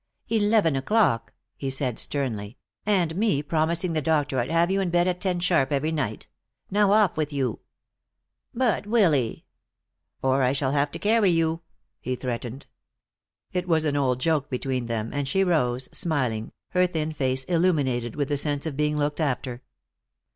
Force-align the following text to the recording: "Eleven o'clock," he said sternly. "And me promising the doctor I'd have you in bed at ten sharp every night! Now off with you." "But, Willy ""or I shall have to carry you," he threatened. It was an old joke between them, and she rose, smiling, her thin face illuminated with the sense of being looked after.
"Eleven 0.29 0.75
o'clock," 0.75 1.31
he 1.55 1.69
said 1.69 1.99
sternly. 1.99 2.57
"And 2.87 3.15
me 3.15 3.43
promising 3.43 3.93
the 3.93 4.01
doctor 4.01 4.39
I'd 4.39 4.49
have 4.49 4.71
you 4.71 4.81
in 4.81 4.89
bed 4.89 5.07
at 5.07 5.21
ten 5.21 5.39
sharp 5.39 5.71
every 5.71 5.91
night! 5.91 6.25
Now 6.71 6.91
off 6.91 7.17
with 7.19 7.31
you." 7.31 7.59
"But, 8.51 8.87
Willy 8.87 9.45
""or 10.23 10.41
I 10.41 10.53
shall 10.53 10.71
have 10.71 10.89
to 10.93 10.97
carry 10.97 11.29
you," 11.29 11.61
he 11.99 12.15
threatened. 12.15 12.65
It 13.53 13.67
was 13.67 13.85
an 13.85 13.95
old 13.95 14.19
joke 14.19 14.49
between 14.49 14.87
them, 14.87 15.11
and 15.13 15.27
she 15.27 15.43
rose, 15.43 15.87
smiling, 15.91 16.51
her 16.69 16.87
thin 16.87 17.11
face 17.13 17.43
illuminated 17.43 18.15
with 18.15 18.29
the 18.29 18.37
sense 18.37 18.65
of 18.65 18.75
being 18.75 18.97
looked 18.97 19.21
after. 19.21 19.61